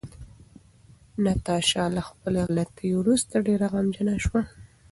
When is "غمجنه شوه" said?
3.73-4.41